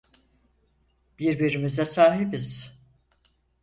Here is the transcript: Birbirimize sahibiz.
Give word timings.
Birbirimize 1.19 1.85
sahibiz. 1.85 2.77